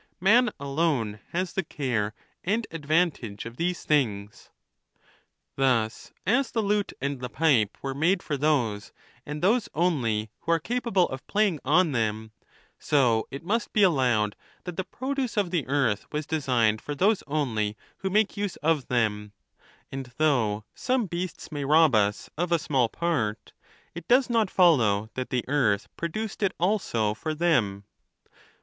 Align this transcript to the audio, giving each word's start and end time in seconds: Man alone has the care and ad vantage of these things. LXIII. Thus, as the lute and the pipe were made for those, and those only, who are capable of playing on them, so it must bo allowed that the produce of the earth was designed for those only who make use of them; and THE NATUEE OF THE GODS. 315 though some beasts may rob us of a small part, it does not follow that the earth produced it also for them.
Man 0.19 0.49
alone 0.59 1.19
has 1.29 1.53
the 1.53 1.61
care 1.61 2.15
and 2.43 2.65
ad 2.71 2.87
vantage 2.87 3.45
of 3.45 3.57
these 3.57 3.85
things. 3.85 4.49
LXIII. 4.49 5.55
Thus, 5.57 6.11
as 6.25 6.49
the 6.49 6.63
lute 6.63 6.91
and 6.99 7.19
the 7.19 7.29
pipe 7.29 7.77
were 7.83 7.93
made 7.93 8.23
for 8.23 8.35
those, 8.35 8.91
and 9.27 9.43
those 9.43 9.69
only, 9.75 10.31
who 10.39 10.51
are 10.53 10.59
capable 10.59 11.07
of 11.09 11.27
playing 11.27 11.59
on 11.63 11.91
them, 11.91 12.31
so 12.79 13.27
it 13.29 13.43
must 13.43 13.73
bo 13.73 13.87
allowed 13.87 14.35
that 14.63 14.75
the 14.75 14.83
produce 14.83 15.37
of 15.37 15.51
the 15.51 15.67
earth 15.67 16.07
was 16.11 16.25
designed 16.25 16.81
for 16.81 16.95
those 16.95 17.21
only 17.27 17.77
who 17.97 18.09
make 18.09 18.35
use 18.35 18.55
of 18.55 18.87
them; 18.87 19.33
and 19.91 20.05
THE 20.05 20.09
NATUEE 20.09 20.13
OF 20.13 20.17
THE 20.17 20.17
GODS. 20.17 20.17
315 20.17 20.17
though 20.17 20.65
some 20.73 21.05
beasts 21.05 21.51
may 21.51 21.63
rob 21.63 21.93
us 21.93 22.27
of 22.39 22.51
a 22.51 22.57
small 22.57 22.89
part, 22.89 23.53
it 23.93 24.07
does 24.07 24.31
not 24.31 24.49
follow 24.49 25.11
that 25.13 25.29
the 25.29 25.45
earth 25.47 25.87
produced 25.95 26.41
it 26.41 26.53
also 26.59 27.13
for 27.13 27.35
them. 27.35 27.83